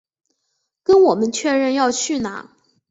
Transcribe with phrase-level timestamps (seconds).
[0.81, 2.49] 跟我们确认要去哪